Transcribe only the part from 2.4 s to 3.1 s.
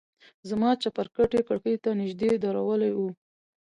درولى و.